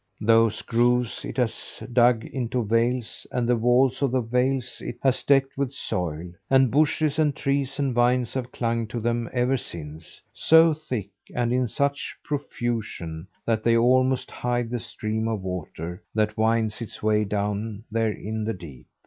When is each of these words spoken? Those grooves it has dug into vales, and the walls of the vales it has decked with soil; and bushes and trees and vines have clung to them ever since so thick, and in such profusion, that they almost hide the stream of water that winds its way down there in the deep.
Those 0.19 0.63
grooves 0.63 1.23
it 1.23 1.37
has 1.37 1.83
dug 1.93 2.25
into 2.25 2.63
vales, 2.65 3.27
and 3.31 3.47
the 3.47 3.55
walls 3.55 4.01
of 4.01 4.09
the 4.09 4.21
vales 4.21 4.81
it 4.83 4.97
has 5.03 5.23
decked 5.23 5.55
with 5.59 5.71
soil; 5.71 6.31
and 6.49 6.71
bushes 6.71 7.19
and 7.19 7.35
trees 7.35 7.77
and 7.77 7.93
vines 7.93 8.33
have 8.33 8.51
clung 8.51 8.87
to 8.87 8.99
them 8.99 9.29
ever 9.31 9.57
since 9.57 10.19
so 10.33 10.73
thick, 10.73 11.11
and 11.35 11.53
in 11.53 11.67
such 11.67 12.17
profusion, 12.23 13.27
that 13.45 13.61
they 13.61 13.77
almost 13.77 14.31
hide 14.31 14.71
the 14.71 14.79
stream 14.79 15.27
of 15.27 15.43
water 15.43 16.01
that 16.15 16.35
winds 16.35 16.81
its 16.81 17.03
way 17.03 17.23
down 17.23 17.83
there 17.91 18.11
in 18.11 18.43
the 18.43 18.55
deep. 18.55 18.87